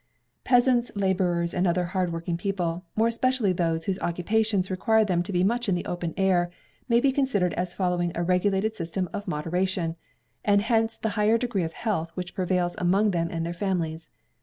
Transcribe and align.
Peasants, 0.43 0.89
labourers, 0.95 1.53
and 1.53 1.67
other 1.67 1.83
hard 1.85 2.11
working 2.11 2.35
people, 2.35 2.83
more 2.95 3.05
especially 3.09 3.53
those 3.53 3.85
whose 3.85 3.99
occupations 3.99 4.71
require 4.71 5.05
them 5.05 5.21
to 5.21 5.31
be 5.31 5.43
much 5.43 5.69
in 5.69 5.75
the 5.75 5.85
open 5.85 6.15
air, 6.17 6.49
may 6.89 6.99
be 6.99 7.11
considered 7.11 7.53
as 7.53 7.75
following 7.75 8.11
a 8.15 8.23
regulated 8.23 8.75
system 8.75 9.07
of 9.13 9.27
moderation; 9.27 9.95
and 10.43 10.61
hence 10.63 10.97
the 10.97 11.09
higher 11.09 11.37
degree 11.37 11.61
of 11.61 11.73
health 11.73 12.09
which 12.15 12.33
prevails 12.33 12.73
among 12.79 13.11
them 13.11 13.27
and 13.29 13.45
their 13.45 13.53
families. 13.53 14.09